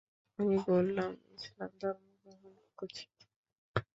[0.39, 3.05] আমি বললাম, ইসলাম ধর্ম গ্রহণ করেছি।